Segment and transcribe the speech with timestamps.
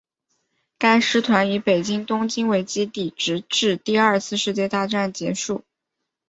[0.79, 5.63] 该师团以日本东京为基地直至第二次世界大战结束。